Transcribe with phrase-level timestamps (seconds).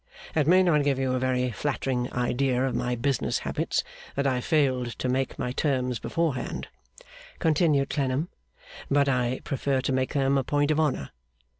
[0.33, 3.83] It may not give you a very flattering idea of my business habits,
[4.15, 6.69] that I failed to make my terms beforehand,'
[7.37, 8.27] continued Clennam;
[8.89, 11.11] 'but I prefer to make them a point of honour.